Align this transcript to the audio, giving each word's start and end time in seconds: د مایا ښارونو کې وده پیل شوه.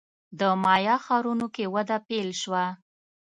د 0.39 0.41
مایا 0.63 0.95
ښارونو 1.05 1.47
کې 1.55 1.65
وده 1.73 1.97
پیل 2.07 2.29
شوه. 2.41 2.65